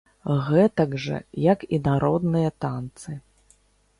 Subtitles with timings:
[0.45, 1.19] Гэтак жа
[1.53, 3.11] як і народныя танцы.